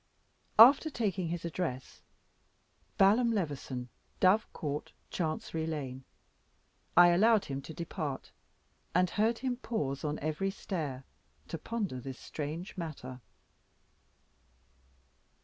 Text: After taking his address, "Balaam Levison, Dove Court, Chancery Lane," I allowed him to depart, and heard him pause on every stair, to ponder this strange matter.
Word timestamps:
After 0.57 0.89
taking 0.89 1.27
his 1.27 1.45
address, 1.45 2.01
"Balaam 2.97 3.29
Levison, 3.31 3.89
Dove 4.19 4.51
Court, 4.51 4.91
Chancery 5.11 5.67
Lane," 5.67 6.05
I 6.97 7.09
allowed 7.09 7.45
him 7.45 7.61
to 7.61 7.71
depart, 7.75 8.31
and 8.95 9.11
heard 9.11 9.37
him 9.37 9.57
pause 9.57 10.03
on 10.03 10.17
every 10.17 10.49
stair, 10.49 11.03
to 11.49 11.59
ponder 11.59 11.99
this 11.99 12.17
strange 12.17 12.75
matter. 12.77 13.21